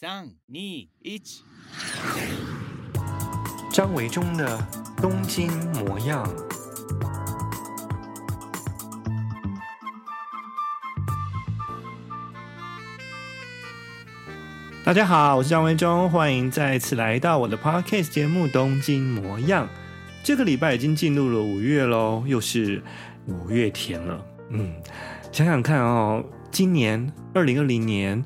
[0.00, 0.88] 三、二、一，
[3.72, 4.56] 张维中的
[4.98, 6.24] 东京模样。
[14.84, 19.66] 大家好，我是张维中，欢迎再次来到我的 Podcast 节目《东京模样》。
[20.22, 22.80] 这个礼拜已经进入了五月喽，又是
[23.26, 24.24] 五月天了。
[24.50, 24.80] 嗯，
[25.32, 28.24] 想想看哦，今年二零二零年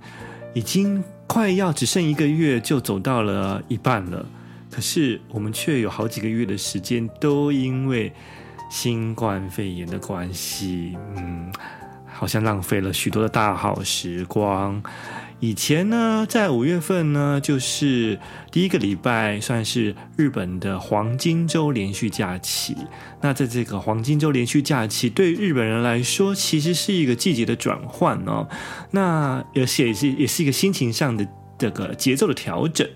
[0.53, 1.03] 已经。
[1.33, 4.27] 快要只剩一个月就走到了一半了，
[4.71, 8.13] 可是我们却有好几个月的时间都因为
[8.71, 11.51] 新冠肺炎的关系，嗯，
[12.07, 14.83] 好像浪费了许多的大好时光。
[15.43, 18.17] 以前呢，在五月份呢，就是
[18.53, 22.77] 第一个礼拜，算是日本的黄金周连续假期。
[23.23, 28.49] 那在这个黄金周连续假期，对日本人来说，其实是一个季节的转换哦。
[28.93, 31.27] 那而且也是也是一个心情上的
[31.59, 32.89] 这个节奏的调整。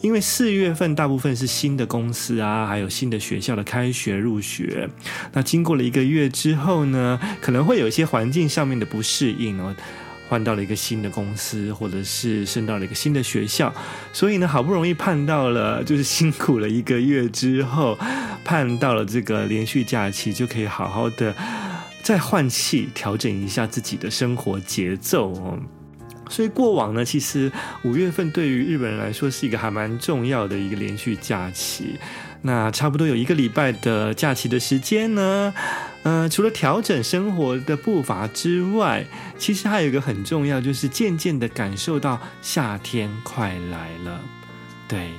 [0.00, 4.90] 因为四月份大部分是新的公司啊，还有新的学校的开学入学。
[5.32, 9.72] 那经过了一个月之后呢，可能会有一些环境上面的不适应哦。
[10.28, 13.72] 换到了一个新的公司，或者是升到了一个新的学校，
[14.12, 17.98] 所以呢，好不容易盼到了，就是辛苦了一个月之后，
[18.44, 21.34] 盼到了这个连续假期，就可以好好的
[22.02, 25.58] 再换气，调整一下自己的生活节奏哦。
[26.28, 27.50] 所以过往呢，其实
[27.84, 31.98] 五月份对于日本人来说是一个还蛮重要的一个连续假期。
[32.42, 35.52] 那差不多有一个礼拜的假期的时间呢，
[36.04, 39.04] 呃，除了调整生活的步伐之外，
[39.36, 44.20] 其实还有一个很重要，就是渐渐的感受到夏天快来了。
[44.86, 45.10] 对，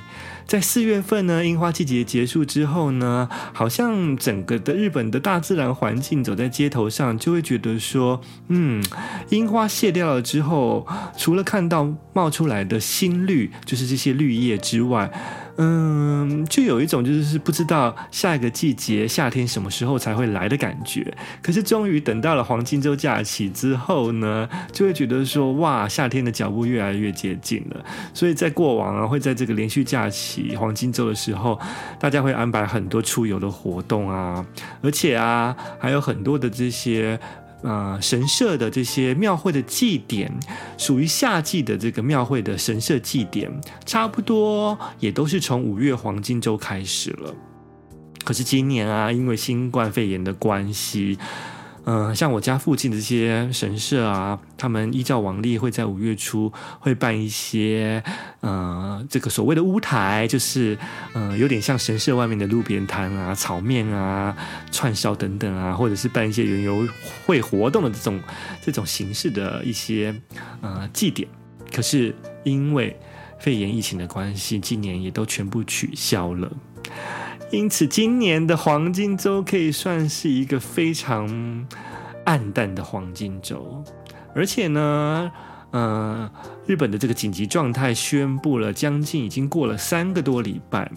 [0.46, 8.82] 在四月份呢，樱花季节结束之后呢，好像整个的日本的大自然环境，走在街头上，就会觉得说，嗯，
[9.28, 10.86] 樱花谢掉了之后，
[11.18, 15.12] 除了看到冒出来的新绿，就是这些绿叶之外。
[15.60, 21.12] 嗯，就有一种就是不知道下一个季节夏天什么时候才会来的感觉。
[21.42, 27.84] 可是终于等到了黄金周假期之后呢，就会觉得说哇，夏天的脚步越来越接近了。
[28.14, 31.58] 所以在过往啊，会在这个连续假期黄金周的时候，
[31.98, 34.46] 大家会安排很多出游的活动啊，
[34.80, 37.18] 而且啊，还有很多的这些。
[37.62, 40.32] 呃，神社的这些庙会的祭典，
[40.76, 43.50] 属于夏季的这个庙会的神社祭典，
[43.84, 47.34] 差不多也都是从五月黄金周开始了。
[48.24, 51.18] 可是今年啊，因为新冠肺炎的关系。
[51.90, 58.04] 嗯，像我家附近的这些神社啊，他们依照往例会在五月初会办一些，
[58.40, 60.76] 呃，这个所谓的屋台，就是，
[61.14, 64.36] 呃，有点像神社外面的路边摊啊、炒面啊、
[64.70, 66.86] 串烧等等啊，或者是办一些园游
[67.24, 68.20] 会活动的这种
[68.60, 70.14] 这种形式的一些
[70.60, 71.26] 呃祭典。
[71.74, 72.94] 可是因为
[73.40, 76.52] 肺炎疫情的关系，今年也都全部取消了。
[77.50, 81.66] 因此，今年的黄金周可以算是一个非常
[82.24, 83.82] 暗淡的黄金周，
[84.34, 85.32] 而且呢，
[85.70, 86.30] 呃，
[86.66, 90.90] 日本的这个紧急状态宣布了，将近已经过了三个多礼拜，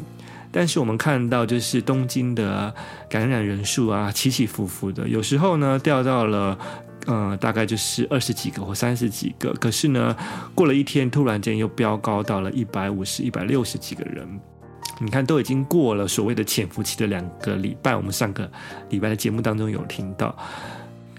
[0.51, 2.73] 但是我们看到，就是东京的
[3.09, 6.59] 感染人数啊，起起伏伏的，有时候呢掉到了，
[7.05, 10.13] 呃，大概就是二十几个或三十几个，可是呢，
[10.53, 14.27] 过了一天，突然间又飙高到了一百五十、一百六十几个人。
[15.03, 18.49] 你看，都已经过了所谓的潜伏期的两个礼拜，我们上个
[18.91, 20.37] 礼拜的节目当中有听到，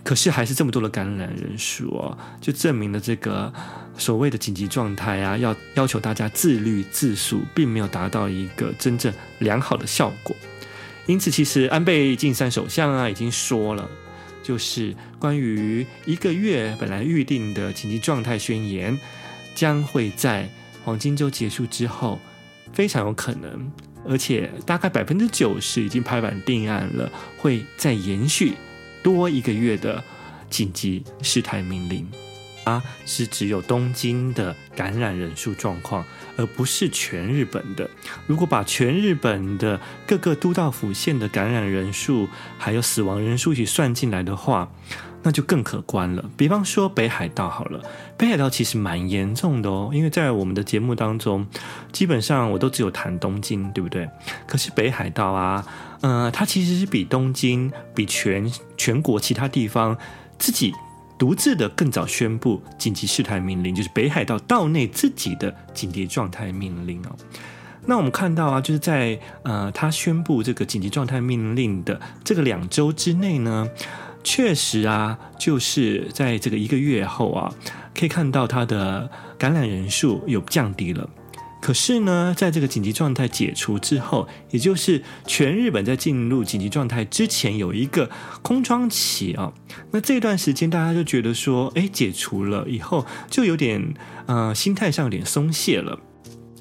[0.04, 3.52] 可是还是这么多的感染人数哦，就证明了这个
[3.98, 10.36] 所谓的紧急状态啊，要要求大家自律自述，并没有达到一个真正良好的效果。
[11.06, 13.90] 因此，其实安倍晋三首相啊已经说了，
[14.44, 18.96] 就是关于一个月本来预定的紧急状态宣言，
[19.56, 20.48] 将会在
[20.84, 22.20] 黄金周结束之后。
[22.72, 23.70] 非常有可能，
[24.08, 28.54] 而且大概百分之九十已经拍板定案了，会再延续
[29.02, 30.02] 多一个月的
[30.48, 32.06] 紧急事态命令。
[32.64, 36.04] 啊，是只有东京的感染人数状况，
[36.36, 37.90] 而不是全日本的。
[38.24, 42.28] 如果把全日本的各个都道府县的感染人数
[42.58, 44.70] 还有死亡人数一起算进来的话，
[45.22, 46.24] 那就更可观了。
[46.36, 47.80] 比方说北海道好了，
[48.16, 51.46] 北海道其实蛮严重的哦，因为在我们的节目当中，
[51.92, 54.08] 基本上我都只有谈东京，对不对？
[54.46, 55.64] 可是北海道啊，
[56.00, 59.96] 呃，它其实是比东京、比全全国其他地方
[60.38, 60.72] 自己
[61.18, 67.14] 独自的更早宣布紧急事态命令，就是北海道道内自己的紧急状态命令哦。
[67.86, 73.68] 那我们看到啊，就是在呃，他宣布这个紧急状态命令的这个两周之内呢。
[74.24, 77.52] 确实啊，就是在这个一个月后啊，
[77.94, 81.08] 可以看到它的感染人数有降低了。
[81.60, 88.10] 可是呢，在这个紧急状态解除之后，也就是全日本在进入紧急状态之前有一个
[88.42, 89.52] 空窗期啊。
[89.92, 93.94] 那这段时间大家就觉得说，哎，解除了以后就有点
[94.26, 96.00] 呃心态上有点松懈了。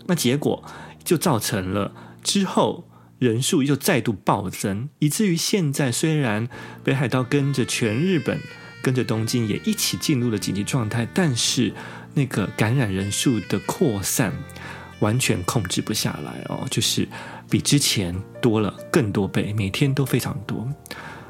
[0.05, 0.63] 那结果
[1.03, 1.91] 就造成了
[2.23, 2.85] 之后
[3.21, 6.49] 人数又再度暴增，以至于现在虽然
[6.83, 8.39] 北海道跟着全日本、
[8.81, 11.71] 跟着东京也一起进入了紧急状态，但是
[12.15, 14.33] 那个感染人数的扩散。
[15.01, 17.07] 完全控制不下来哦，就是
[17.49, 20.71] 比之前多了更多倍，每天都非常多。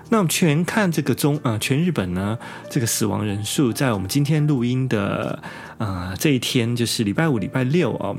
[0.09, 2.37] 那我们全看这个中呃全日本呢，
[2.69, 5.41] 这个死亡人数在我们今天录音的
[5.77, 8.13] 呃这一天，就是礼拜五、礼拜六哦，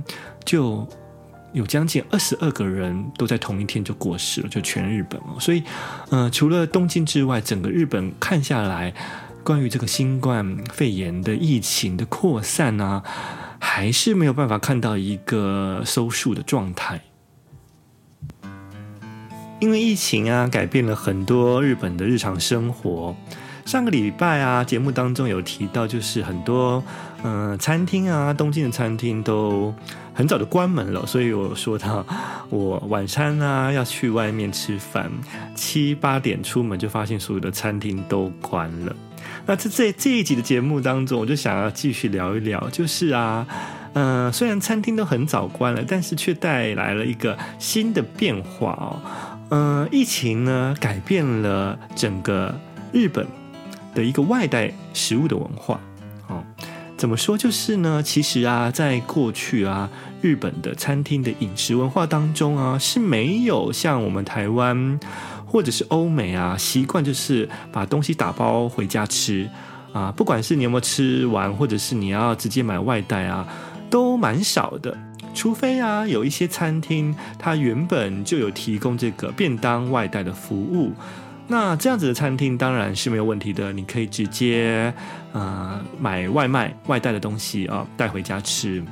[0.47, 0.89] 就
[1.53, 5.39] 有将近二十二个人都在同一天就过世了，就全日本哦。
[5.39, 5.63] 所以
[6.11, 8.95] 呃，除了东京之外，整个日本看下来，
[9.45, 13.03] 关于这个新冠肺炎的疫情的扩散啊。
[13.65, 17.01] 还是没有办法看到一个收束的状态，
[19.61, 23.15] 因为疫情啊，改变了很多日本的日常生活。
[23.65, 26.83] 上个礼拜啊，节目当中有提到，就是很多
[27.25, 29.73] 嗯、餐厅啊，东京的餐厅都
[30.13, 32.05] 很早就关门了，所以我说到
[32.51, 35.11] 我晚餐啊要去外面吃饭，
[35.55, 38.95] 七八点出门就发现所有的餐厅都关了。
[39.47, 43.47] 那在这这一集的节目当中，我就想要继续聊一聊，就是啊，
[43.93, 49.01] 嗯、虽然餐厅都很早关了，但是却带来了一个新的变化哦。
[49.51, 52.53] 嗯、疫情呢改变了整个
[52.93, 53.27] 日本
[53.95, 55.81] 的一个外带食物的文化
[56.29, 56.43] 哦。
[56.97, 57.37] 怎么说？
[57.37, 59.89] 就是呢，其实啊，在过去啊，
[60.21, 64.99] 日本的餐厅的饮食文化当中啊，是没有像我们台湾。
[65.45, 69.47] 或者是欧美啊，习惯就是把东西打包回家吃
[69.93, 73.47] 啊，不管是你有没有吃完，或者是你要直接买外带啊，
[73.91, 74.97] 都蛮少的。
[75.35, 80.93] 除非啊，有一些餐厅它原本就有提供这个便当外带的服务，
[81.53, 84.91] 那这样子的餐厅当然是没有问题的，你可以直接
[85.35, 88.83] 呃买外卖外带的东西啊带回家吃。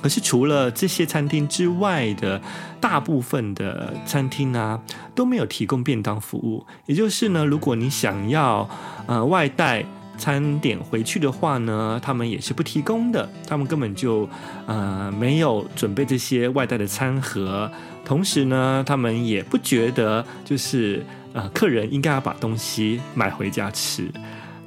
[0.00, 2.40] 可是除了这些餐厅之外的
[2.80, 4.80] 大部分的餐厅呢，
[5.12, 6.64] 都没有提供便当服务。
[6.86, 8.70] 也就是呢，如果你想要
[9.08, 9.84] 呃外带
[10.18, 13.26] 餐点回去的话呢，他们也是不提供的。
[13.46, 14.28] 他们根本就
[14.66, 17.70] 呃没有准备这些外带的餐盒，
[18.04, 24.10] 同时呢，他们也不觉得就是呃客人应该要把东西买回家吃，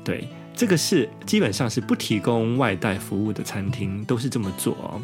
[0.04, 0.28] 对。
[0.54, 5.02] 这个是基本上是不提供外带服务的餐厅都是这么做。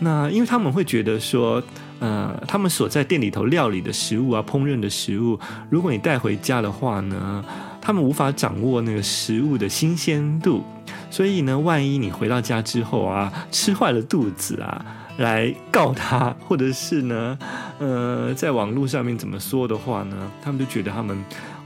[0.00, 1.62] 那因为他们会觉得说，
[2.00, 5.38] 呃，他们所在店里头料理的食物啊，烹饪的食物，
[5.70, 7.44] 如果你带回家的话呢，
[7.88, 10.62] 他们无法掌握那个食物的新鲜度，
[11.10, 14.84] 所以呢，万一你回到家之后啊，吃坏了肚子啊，
[15.16, 17.38] 来告他，或者是呢，
[17.78, 21.16] 呃，在网络上面怎么说的话呢，他们就觉得他们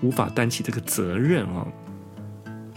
[0.01, 1.67] 无法担起这个责任哦。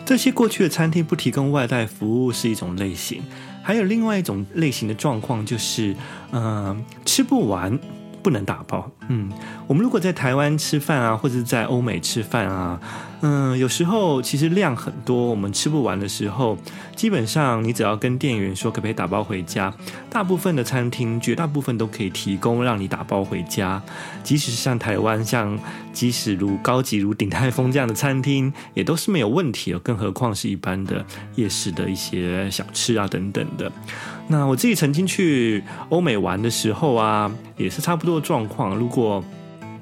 [0.03, 3.21] 这些过去的餐厅不提供外带服务是一种类型，
[3.61, 5.95] 还有另外一种类型的状况就是，
[6.31, 6.75] 呃，
[7.05, 7.79] 吃不完
[8.23, 8.91] 不能打包。
[9.07, 9.29] 嗯，
[9.67, 12.79] 我们如果在台湾吃饭啊，或者是在欧美吃饭啊。
[13.21, 16.57] 嗯，有时候其实量很多，我们吃不完的时候，
[16.95, 19.73] 基本上你只要跟店员说可不可以打包回家，
[20.11, 23.81] 大部分的餐厅绝大部分都可以提供让你打包回家。
[24.23, 25.57] 即使是像台湾，像
[25.91, 29.79] 即使如高级如鼎泰丰这样的餐厅，也都是没有问题的。
[29.79, 31.03] 更何况是一般的
[31.35, 33.71] 夜市的一些小吃啊等等的。
[34.27, 38.75] 那我自己曾经去欧美玩的时候啊，也是差不多状况。
[38.75, 39.23] 如果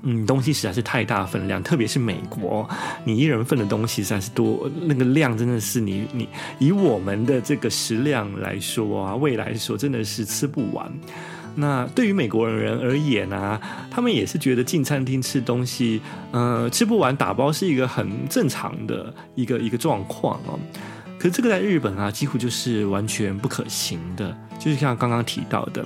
[0.06, 2.70] 嗯，东西实在是太大分量，特别是美国，
[3.06, 6.28] 你一人份的东西实在是多，那个量真的是你你
[6.60, 10.92] 以我们的这个食量来说啊，未来说真的是吃不完。
[11.56, 20.60] 那对于美国人而言啊，他们也是觉得进餐厅吃东西，呃，吃不完打包是一个很正常的一个一个状况哦。
[21.24, 25.82] 可是这个在日本啊，几乎就是完全不可行的，就是像刚刚提到的。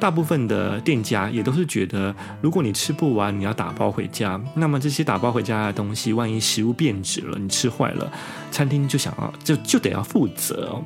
[0.00, 4.40] 大部分的店家也都是觉得，如果你吃不完，你要打包回家。
[4.54, 8.10] 那么这些打包回家的东西，万一食物变质了，你吃坏了，
[8.50, 10.82] 餐厅就想要就就得要负责哦。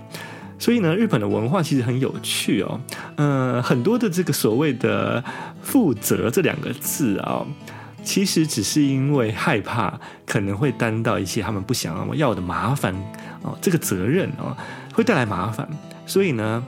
[0.59, 2.81] 所以呢，日本的文化其实很有趣哦。
[3.19, 5.23] 嗯、很多的这个所谓的
[5.63, 7.47] “负责”这两个字啊、
[8.03, 12.95] 其实只是因为害怕可能会担到一些他们不想要的麻烦
[13.43, 14.57] 哦，这个责任哦
[14.93, 15.69] 会带来麻烦，
[16.07, 16.65] 所以呢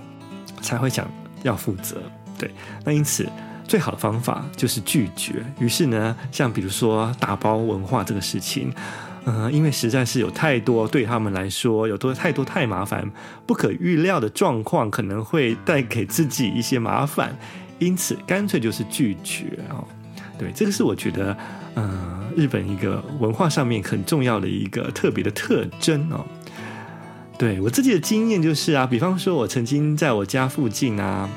[0.61, 1.07] 才会想
[1.43, 1.97] 要负责。
[2.39, 2.51] 对，
[2.85, 3.29] 那因此
[3.67, 5.45] 最好的方法就是拒绝。
[5.59, 8.73] 于是呢，像比如说打包文化这个事情，
[9.25, 13.11] 嗯，因为实在是有太多对他们来说有多太多太麻烦、
[13.47, 17.37] 不可预料的状况，可能会带给自己一些麻烦，
[17.79, 19.87] 因此干脆就是拒绝哦。
[20.39, 21.37] 对，这个是我觉得，
[21.77, 26.25] 嗯，日本一个文化上面很重要的一个特别的特征哦。
[27.39, 31.29] 对，我自己的经验就是啊，比方说我曾经在我家附近啊。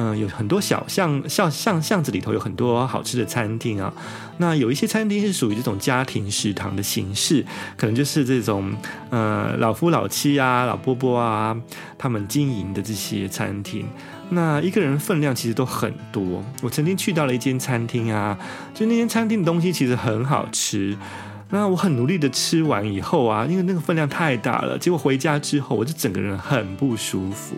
[0.00, 3.92] 嗯，有很多小巷巷巷巷子里头有很多好吃的餐厅啊。
[4.38, 7.44] 那有一些餐厅是属于这种家庭食堂的形式，
[7.76, 8.72] 可能就是这种
[9.10, 11.56] 呃老夫老妻啊、老伯伯啊
[11.98, 13.86] 他们经营的这些餐厅。
[14.30, 16.44] 那一个人分量其实都很多。
[16.62, 18.38] 我曾经去到了一间餐厅啊，
[18.74, 20.96] 就那间餐厅的东西其实很好吃。
[21.50, 27.54] 那我很努力的吃完以后啊，因为那个分量太大了，结果回家之后我就整个人很不舒服。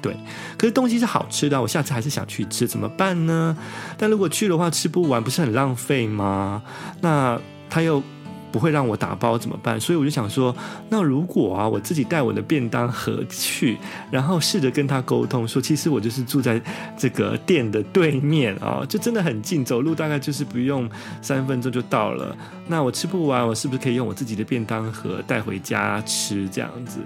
[0.00, 0.16] 对，
[0.56, 3.56] 可是东西是好吃的，我下次还是想去吃，怎么办呢？
[3.96, 6.62] 但如果去的话吃不完，不是很浪费吗？
[7.00, 7.38] 那
[7.68, 8.02] 他又
[8.50, 9.78] 不会让我打包，怎么办？
[9.78, 10.56] 所以我就想说，
[10.88, 13.76] 那如果啊，我自己带我的便当盒去，
[14.10, 16.60] 然后试着跟他沟通，说其实我就是住在
[16.96, 20.88] 这个店的对面啊，就真的很近，走路大概就是不用
[21.20, 22.34] 三分钟就到了。
[22.66, 27.00] 那我吃不完，我是不是可以用我自己的便当盒带回家吃这样子？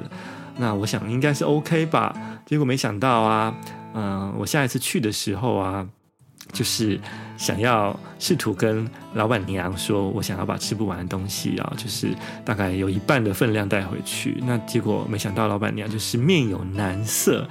[0.56, 2.14] 那我想应该是 OK 吧，
[2.46, 3.54] 结果没想到啊，
[3.94, 5.86] 嗯、我下一次去的时候啊，
[6.52, 7.00] 就是
[7.36, 12.08] 想要试图跟老板娘说，我想要把吃不完的东西啊，就是
[12.44, 14.38] 大概有一半的分量带回去。
[14.46, 17.48] 那结果没想到老板娘就是面有难色。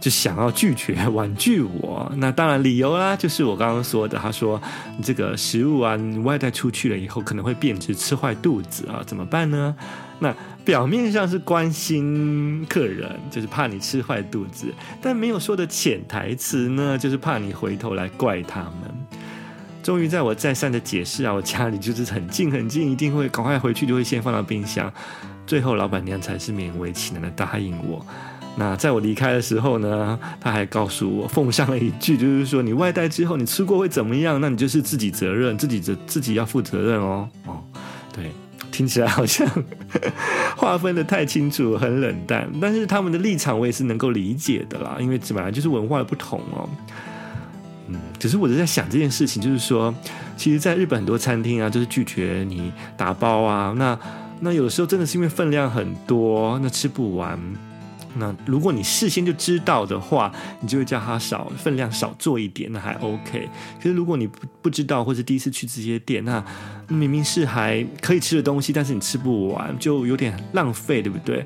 [0.00, 4.60] 就想要拒绝 婉拒我，那当然理由啦，就是我刚刚说的，他说
[5.02, 9.74] 这个食物啊，你外带出去了以后可能会变质，吃坏肚子啊，怎么办呢？
[10.20, 10.34] 那
[10.64, 14.72] 表面上是关心客人，就是怕你吃坏肚子，
[15.02, 18.72] 但没有说的潜台词呢，就是怕你回头来怪他们。
[19.82, 24.90] 终于在我再三的解释啊，我家里就是很近很近，一定会赶快回去，就会先放到冰箱。
[25.46, 28.06] 最后老板娘才是勉为其难的答应我。
[28.56, 34.40] 那在我离开的时候呢，他还告诉我，奉上了一句，就是说你外带之后你吃过会怎么样？
[34.40, 37.28] 那你就是自己责任，自己责自己要负责任哦。
[37.46, 37.58] 哦，
[38.14, 38.30] 对，
[38.70, 39.44] 听起来好像
[40.56, 42.48] 划分得太清楚，很冷淡。
[42.60, 46.68] 但是他们的立场我也是能够理解的啦，因为本来就是文化的不同哦。
[47.88, 49.92] 嗯，只是我就在想这件事情，就是说，
[50.36, 53.74] 其实在日本很多餐厅啊，就是拒绝你打包啊。
[53.76, 53.98] 那
[54.38, 57.36] 那有的时候真的是因为分量很多，那吃不完。
[58.16, 63.48] 那如果你事先就知道的话，你就会叫他少分量少做一点，那还 OK。
[63.78, 66.44] 可是如果你不不知道，或者第一次去这些店，那
[66.88, 71.44] 明明是还可以吃的东西，但是你吃不完，就有点浪费，对不对？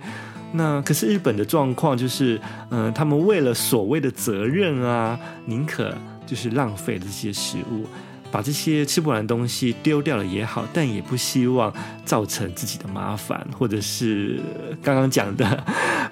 [0.53, 5.95] 那可是日本的状况就是，嗯、他们为了所谓的责任啊，宁可
[6.27, 7.87] 就是浪费这些食物。
[8.31, 11.73] 把这些吃不完的东西丢掉了也好，但也不希望
[12.05, 14.39] 造成自己的麻烦，或者是
[14.83, 15.65] 刚刚讲的，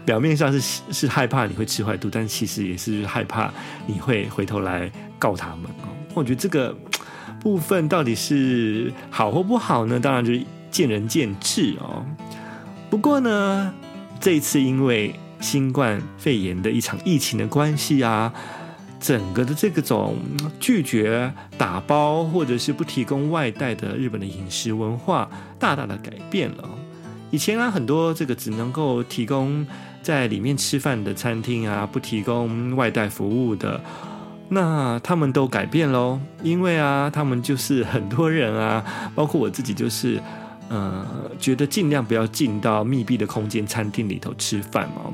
[0.04, 3.52] 表面上是是害怕你会吃坏肚，但其实也是害怕
[3.86, 5.88] 你会回头来告他们哦。
[6.14, 6.74] 我觉得这个
[7.40, 10.00] 部分到底是好或不好呢？
[10.00, 12.02] 当然就是见仁见智哦。
[12.88, 13.74] 不过呢，
[14.18, 18.32] 这一次因为新冠肺炎的一场疫情的关系啊。
[18.98, 20.16] 整个的这个种
[20.58, 26.68] 拒绝打包或者是不提供外带的日本的饮食文化大大的改变了。
[27.30, 29.66] 以前啊，很多这个只能够提供
[30.00, 33.80] 在里面吃饭的餐厅啊，不提供外带服务的，
[34.48, 36.20] 那他们都改变喽。
[36.42, 38.84] 因为啊，他们就是很多人啊，
[39.14, 40.22] 包括我自己，就是
[40.68, 41.04] 呃，
[41.38, 45.12] 觉得尽量不要进到密闭的空间餐厅里头吃饭嘛。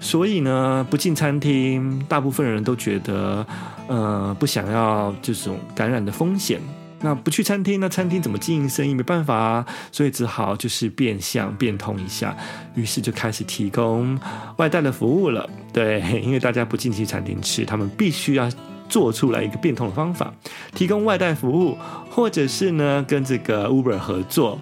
[0.00, 3.46] 所以呢，不进餐厅，大部分人都觉得，
[3.88, 6.60] 呃，不想要这种感染的风险。
[7.00, 8.92] 那不去餐厅，那餐厅怎么经营生意？
[8.92, 12.36] 没办法啊，所以只好就是变相变通一下，
[12.74, 14.18] 于是就开始提供
[14.56, 15.48] 外带的服务了。
[15.72, 18.50] 对，因为大家不进去餐厅吃，他们必须要
[18.88, 20.34] 做出来一个变通的方法，
[20.74, 21.78] 提供外带服务，
[22.10, 24.58] 或者是呢，跟这个 Uber 合作，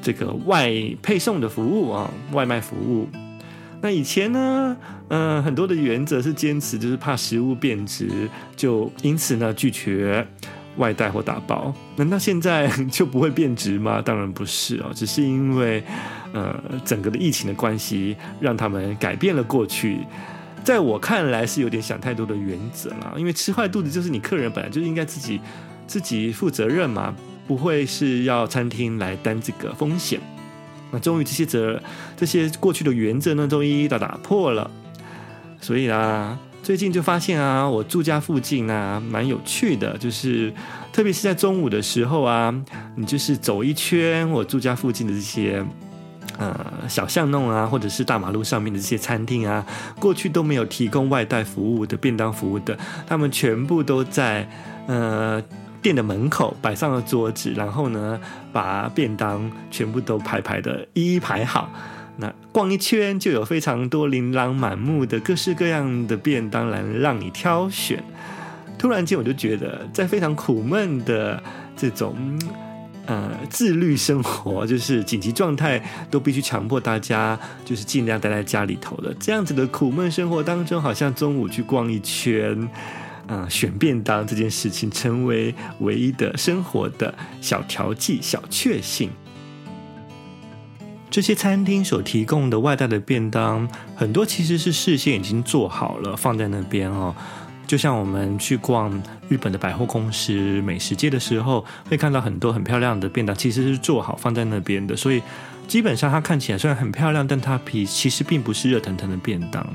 [0.00, 0.70] 这个外
[1.02, 3.08] 配送的服务啊，外卖服务。
[3.82, 4.76] 那以前呢，
[5.08, 8.08] 嗯、呃，很多的原则是坚持，就是怕食物变质，
[8.54, 10.24] 就因此呢拒绝
[10.76, 11.74] 外带或打包。
[11.96, 14.00] 难道现在就不会变质吗？
[14.00, 15.82] 当然不是哦， 只是因为
[16.32, 19.98] 呃整个的疫情的关系，让他们改变了过去。
[20.62, 25.40] 在我看来是有点想太多的原则了，因为吃坏肚子就是你客人本来就应该自己
[25.88, 27.12] 自己负责任嘛，
[27.48, 30.20] 不会是要餐厅来担这个风险。
[30.92, 31.80] 那终于这些则
[32.16, 34.70] 这些过去的原则呢，都一一的打破了。
[35.60, 40.52] 所以啊，最近就发现啊，我住家附近啊，蛮有趣的，就是
[40.92, 42.54] 特别是在中午的时候啊，
[42.96, 45.64] 你就是走一圈，我住家附近的这些
[46.36, 46.54] 呃
[46.88, 49.64] 小巷弄啊，或者是大马路上面的这些餐厅啊，
[49.98, 54.48] 过去都没有提供外带服务的便当服务的，他们全部都在
[54.88, 55.40] 呃
[55.82, 58.18] 店的门口摆上了桌子，然后呢，
[58.52, 61.68] 把便当全部都排排的一一排好。
[62.16, 68.02] 那逛一圈就有非常多琳琅满目的各式各样的便当来让你挑选。
[68.78, 71.42] 突然间，我就觉得在非常苦闷的
[71.76, 72.16] 这种
[73.06, 82.68] 呃自律生活，就是紧急状态都必须强迫大家就是尽量待在家里头的这样子的苦闷生活当中，好像中午去逛一圈，
[83.26, 89.10] 啊、选便当这件事情成为唯一的生活的小调剂、小确幸。
[91.10, 97.14] 这些餐厅所提供的外带的便当，很多其实是事先已经做好了，放在那边哦。
[97.66, 98.90] 就像我们去逛
[99.28, 104.96] 日本的百货公司、美食街的时候，会看到很多很漂亮的便当，其实是做好放在那边的。
[104.96, 105.22] 所以
[105.68, 109.66] 基本上它看起来虽然很漂亮，但它皮其实并不是热腾腾的便当。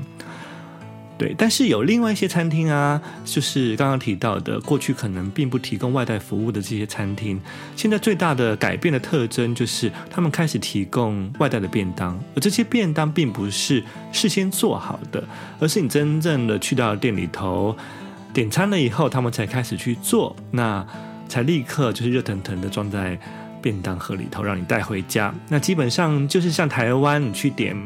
[1.18, 7.40] 对，但是有另外一些餐厅啊，就是刚刚提到的，过去可能并不提供外带服务的这些餐厅，
[7.74, 13.82] 现在最大的改变的特征就是，他们开始提供外带的便当，而这些便当并不是
[14.12, 15.24] 事先做好的，
[15.58, 17.76] 而是你真正的去到店里头
[18.32, 20.86] 点餐了以后，他们才开始去做，那
[21.28, 23.18] 才立刻就是热腾腾的装在
[23.60, 25.34] 便当盒里头，让你带回家。
[25.48, 27.76] 那基本上就是像台湾你去点。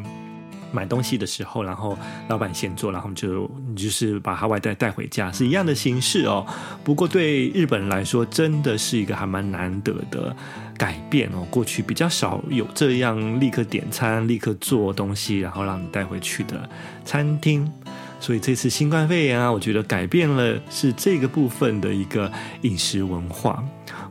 [0.73, 1.97] 买东西的时候，然后
[2.29, 6.47] 老板现做，然后就你就是把它外带带回家，是一样的形式哦。
[6.83, 10.35] 不过对日本人来说，真的是一个还蛮难得的
[10.76, 11.47] 改变哦。
[11.50, 16.69] 过去比较少有这样立刻点餐、立刻做东西，然后让你带回去的
[17.05, 17.71] 餐厅。
[18.19, 23.62] 所以这次新冠肺炎啊，我觉得改变了是这个部分的一个饮食文化。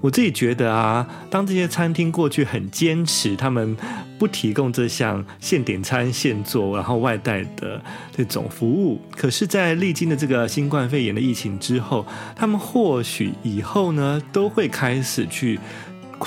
[0.01, 3.77] 我自己觉得啊，当这些餐厅过去很坚持，他们
[4.17, 7.81] 不提供这项现点餐现做，然后外带的
[8.11, 12.05] 这种服务，可是，在历经了这个新冠肺炎的疫情之后，
[12.35, 15.59] 他们或许以后呢，都会开始去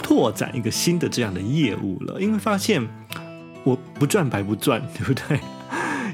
[0.02, 2.86] 拓展一个新的这样的业务了，因为发现
[3.64, 5.40] 我不赚白不赚， 对不对？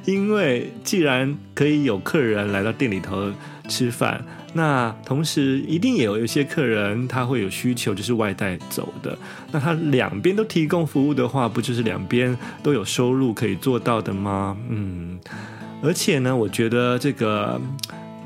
[0.06, 3.30] 因为既然可以有客人来到店里头
[3.68, 9.16] 吃饭，那同时一定也有一些客人他会有需求，就是外带走的。
[9.52, 14.56] 那他两边都提供服务的话，不就是两边都有收入可以做到的吗？
[14.68, 15.18] 嗯，
[15.82, 17.60] 而且呢，我觉得这个。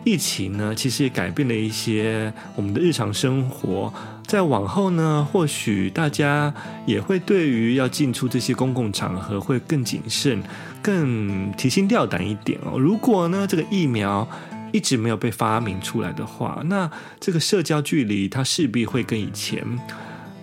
[0.06, 3.90] 疫情呢，其实也改变了一些我们的日常生活。
[4.26, 6.52] 在往后呢，或许大家
[6.84, 10.42] 也会对于要进出这些公共场合会更谨慎、
[10.82, 12.78] 更提心吊胆一点哦。
[12.78, 14.28] 如果呢，这个疫苗
[14.74, 19.64] 一直没有被发明出来的话，那这个社交距离它势必会跟以前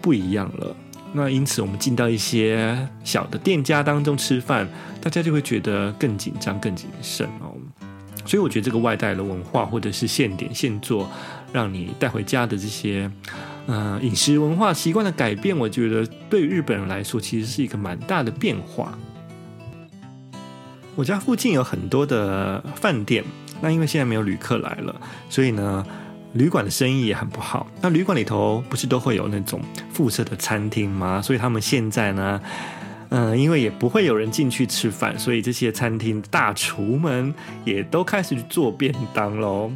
[0.01, 0.73] 不一样了。
[1.11, 4.65] 那因此，我们进到一些小的店家当中吃饭，
[5.01, 7.51] 大家就会觉得更紧张、更谨慎哦。
[8.25, 11.11] 所以我觉得这个外带的文化，或者是现点现做，
[11.51, 13.11] 让你带回家的这些，
[13.67, 18.97] 呃，饮食文化习惯的改变，我觉得对于日本人来说，其实是一个蛮大的变化。
[20.95, 23.25] 我家附近有很多的饭店，
[23.61, 24.95] 那因为现在没有旅客来了，
[25.29, 25.85] 所以呢，
[26.33, 27.67] 旅馆的生意也很不好。
[27.81, 29.61] 那旅馆里头不是都会有那种
[29.93, 31.21] 附设的餐厅吗？
[31.21, 32.41] 所以他们现在呢。
[33.13, 37.33] 嗯，因为也不会有人进去吃饭，所以这些餐厅大厨们
[37.65, 39.69] 也都开始去做便当喽。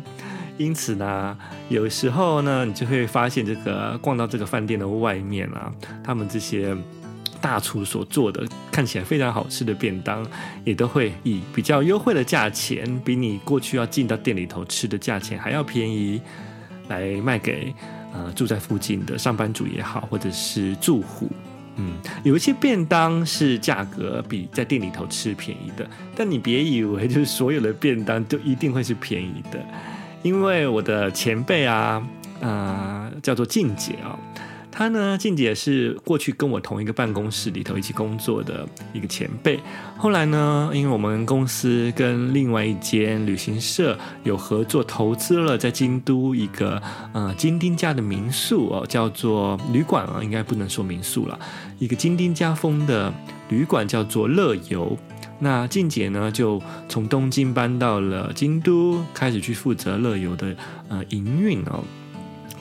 [0.57, 5.69] 因此呢，有时候呢，你就会发现这个逛到这个饭店的外面啊，
[6.01, 6.73] 他们这些
[7.45, 10.25] 大厨所做的看起来非常好吃的便当，
[10.63, 16.19] 也都会以比较优惠的价钱，比你过去要进到店里头吃的价钱还要便宜，
[16.87, 17.71] 来卖给
[18.11, 21.29] 呃住在附近的上班族也好，或者是住户。
[21.75, 29.63] 嗯，有一些便当是价格比在店里头吃便宜的，但你别以为就是所有的便当都一定会是便宜的，
[30.23, 32.01] 因为我的前辈啊，
[32.39, 34.17] 呃，叫做静姐啊。
[34.77, 39.57] 她呢，静姐是过去跟我同一个办公室里头一起工作的一个前辈。
[39.97, 46.81] 后来呢，因为我们公司跟另外一间旅行社有合作，投资了在京都一个
[47.13, 51.39] 呃京町家的民宿哦，叫做旅馆啊，应该不能说民宿了，
[51.79, 53.13] 一个京町家风的
[53.47, 54.97] 旅馆叫做乐游。
[55.39, 60.53] 那静姐呢，就从东京搬到了京都，开始去负责乐游的
[60.89, 61.81] 呃营运哦。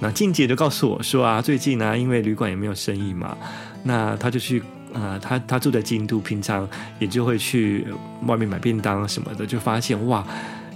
[0.00, 3.36] 那静姐就告诉我说啊，最近呢、因为旅馆也没有生意嘛，
[3.84, 4.60] 那他就去
[4.92, 7.86] 啊，他、呃、他住在京都，平常也就会去
[8.26, 10.26] 外面买便当什么的，就发现哇，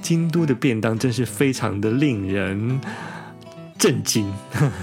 [0.01, 2.81] 京都的便当真是非常的令人
[3.77, 4.33] 震惊。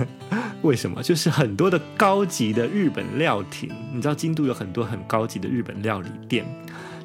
[0.62, 1.02] 为什么？
[1.02, 6.45] 就是很多的高级的日本料亭，你知道京都有很多很高级的日本料理店，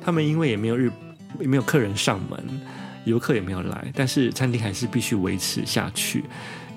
[0.02, 0.90] 他们因为也没有日
[1.38, 2.42] 也没有客人上门，
[3.04, 6.24] 游客也没有来，但是餐厅还是必须维持下去。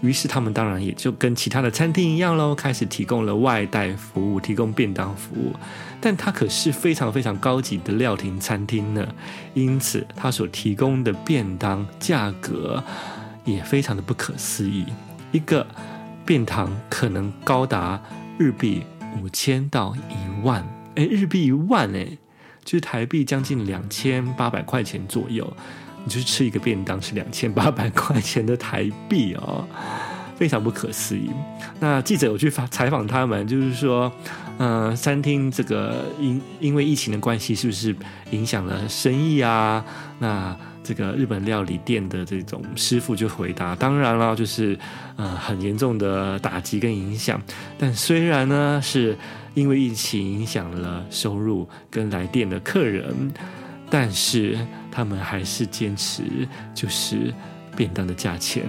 [0.03, 5.53] 于是他们当然也就跟其他的餐厅一样喽，开始提供了外带服务，提供便当服务。
[6.01, 9.07] 但它可是非常非常高级的料亭餐厅呢，
[9.53, 12.83] 因此它所提供的便当价格
[13.45, 14.85] 也非常的不可思议，
[15.31, 15.65] 一个
[16.25, 18.01] 便当可能高达
[18.37, 18.83] 日币
[19.21, 20.61] 五千到一万，
[20.95, 22.05] 哎，日币一万哎，
[22.65, 25.55] 就是台币将近两千八百块钱左右。
[26.05, 29.65] 你就吃一个便当是两千八百块钱的台币哦，
[30.35, 31.29] 非常不可思议。
[31.79, 34.11] 那记者有去访采访他们，就是说，
[34.57, 37.95] 嗯、呃，餐厅这个因因为疫情的关系，是不是
[38.31, 39.83] 影响了生意啊？
[40.19, 44.77] 那这个日本料理店的这种师傅就回答，当然了，就是
[45.15, 47.41] 呃很严重的打击跟影响。
[47.77, 49.17] 但虽然呢是
[49.53, 53.31] 因为疫情影响了收入跟来店的客人。
[53.95, 54.57] 但是
[54.91, 56.23] 他们还是坚持，
[56.73, 57.31] 就是
[57.75, 58.63] 便当的价钱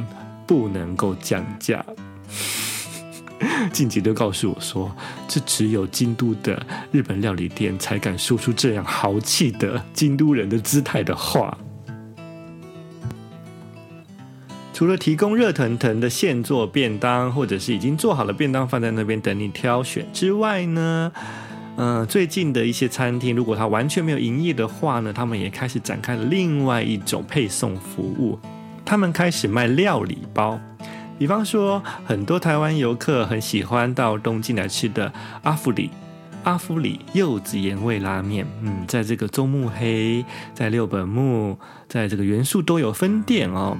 [0.47, 1.83] 不能够降价。
[3.73, 4.95] 静姐都告诉我说，
[5.27, 11.57] 这只有京都的日本料理店才敢说出这样豪气的京都人的姿态的话。
[14.75, 21.11] 除了提供热腾腾的现做便当，或者是已经做好的便当放在那边等你挑选之外呢，
[21.77, 28.39] 嗯，最近的一些餐厅，如果它完全没有营业的话呢，他们也开始展开了另外一种配送服务。
[28.85, 30.61] 他们开始卖料理包，
[31.19, 35.91] 比方说，很多台湾游客很喜欢到东京来吃的阿福里
[36.45, 38.47] 阿福里柚子盐味拉面。
[38.63, 41.59] 嗯，在这个中目黑、在六本木、
[41.89, 43.77] 在这个元素都有分店哦。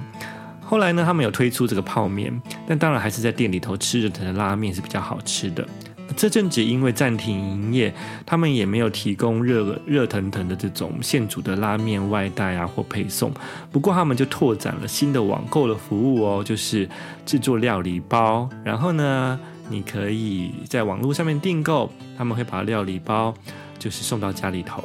[0.61, 5.65] 后来呢，他们有推出这个泡面，但当然还是在店里头吃热腾的拉面是比较好吃的。
[6.15, 7.93] 这阵子因为暂停营业，
[8.25, 13.31] 他们也没有提供热热腾腾的这种现煮的拉面外带啊或配送。
[13.71, 16.87] 不过他们就拓展了新的网购的服务哦，就是
[17.25, 18.49] 制作料理包。
[18.63, 19.39] 然后呢，
[19.69, 23.33] 你可以在网络上面订购，他们会把料理包
[23.77, 24.83] 就是送到家里头。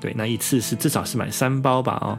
[0.00, 2.18] 对，那一次是至少是买三包吧哦。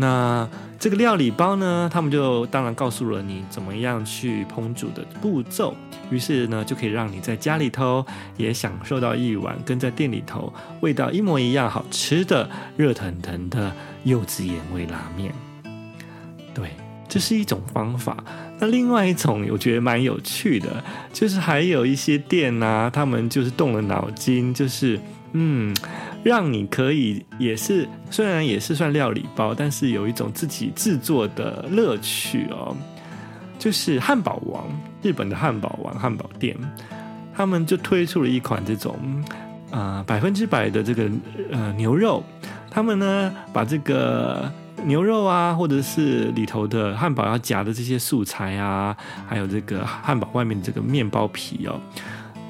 [0.00, 5.74] 那这个料理包呢，他们就当然告诉了你怎么样去烹煮的步骤，
[6.10, 8.04] 于是呢，就可以让你在家里头
[8.38, 13.70] 也享受到一碗跟在店里头味道一模一样好吃的热腾腾的
[14.04, 15.34] 柚子盐味拉面。
[16.54, 16.70] 对，
[17.06, 18.16] 这是一种方法。
[18.58, 20.82] 那另外一种我觉得蛮有趣的，
[21.12, 24.98] 就是还有一些店啊，他们就是动了脑筋，就是
[25.32, 25.76] 嗯。
[26.22, 32.76] 让你可以也是，虽然也是算料理包，但是有一种自己制作的乐趣哦。
[33.58, 34.64] 就是汉堡王，
[35.02, 36.56] 日本的汉堡王汉堡店，
[37.34, 38.96] 他们就推出了一款这种
[39.70, 41.10] 啊百分之百的这个
[41.50, 42.24] 呃牛肉，
[42.70, 44.50] 他们呢把这个
[44.86, 48.96] 牛肉啊，或者是里头的汉堡要夹的这些素材啊，
[49.28, 51.78] 还有这个汉堡外面的这个面包皮哦。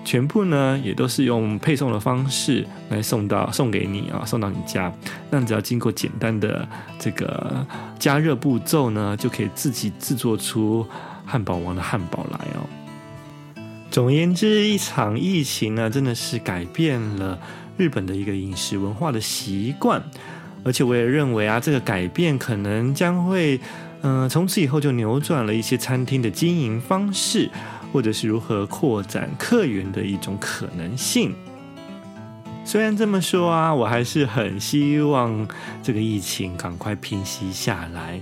[0.05, 4.93] 全部呢，也都是用配送的方式来送到送给你啊，送到你家。
[5.31, 6.67] 那你只要经过简单的
[6.99, 7.65] 这个
[7.99, 10.85] 加热步骤呢，就可以自己制作出
[11.25, 12.67] 汉堡王的汉堡来哦。
[13.91, 17.39] 总而言之，一场疫情呢，真的是改变了
[17.77, 20.03] 日本的一个饮食文化的习惯，
[20.65, 23.61] 而且我也认为啊，这个改变可能将会，
[24.03, 27.51] 嗯、从此以后就扭转了一些餐厅的经营方式。
[27.93, 31.35] 或者是如何扩展客源的一种可能性。
[32.65, 35.49] 虽然这么说啊，我还是很希望
[35.83, 38.21] 这个疫情赶快平息下来。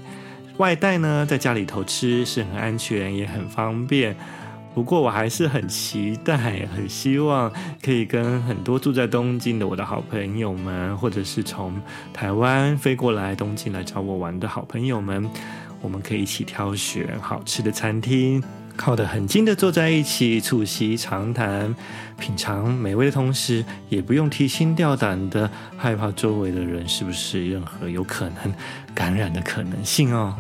[0.57, 4.17] 外带呢，在家里头吃是很安全也很方便。
[4.75, 7.53] 不过我还是很期待，很希望
[7.83, 11.81] 可以跟很多住在东京的我的好朋友们，或者是从
[12.13, 15.29] 台湾飞过来东京来找我玩的好朋友们，
[15.81, 18.43] 我们可以一起挑选好吃的餐厅。
[18.79, 21.75] 靠得很近的坐在一起，促膝长谈，
[22.17, 28.55] 品尝美味的同时，也不用提心吊胆的害怕周围的人是不是任何有可能
[28.95, 30.37] 感染的可能性哦。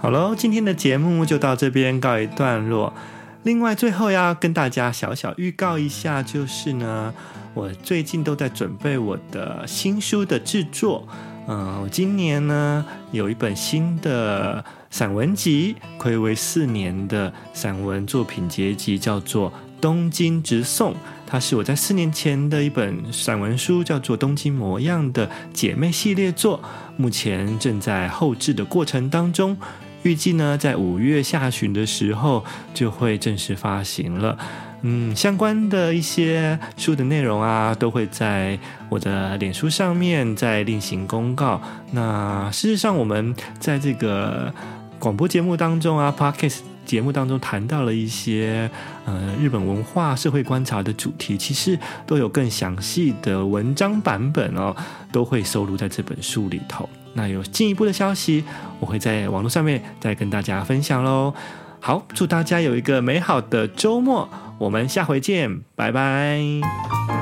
[0.00, 2.94] 好喽，今天的节目就到这边告一段落。
[3.42, 7.12] 另外，最后要跟大家小小预告一下，就是呢，
[7.52, 11.06] 我最近都在准备我的新书的制作。
[11.46, 19.50] 嗯，我今年呢有一本新的散文集，暌违四年的散文作品结集，叫做
[19.80, 20.92] 《东京直送》，
[21.26, 26.60] 它是我在四年前的一本散文书，叫做《东京模样》的姐妹系列作，
[26.96, 29.56] 目前正在后制的过程当中，
[30.02, 34.36] 预计呢在五月下旬的时候就会正式发行了。
[34.82, 41.60] 嗯，相关的一些书的内容啊，都会在我的脸书上面再另行公告。
[41.92, 44.52] 那事实上，我们在这个
[45.00, 48.70] 广播节目当中啊，Podcast 节目当中谈到了一些
[49.06, 54.76] 呃日本文化社会观察的主题，其实都有更详细的文章版本哦，
[55.10, 56.86] 都会收录在这本书里头。
[57.14, 58.44] 那有进一步的消息，
[58.78, 61.32] 我会在网络上面再跟大家分享喽。
[61.80, 64.28] 好，祝大家有一个美好的周末。
[64.58, 67.19] 我们下回见，拜拜。